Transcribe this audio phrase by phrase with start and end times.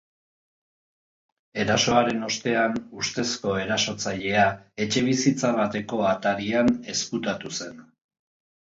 [1.63, 4.49] Erasoaren ostean, ustezko erasotzailea
[4.87, 7.83] etxebizitza bateko atarian ezkutatu zen.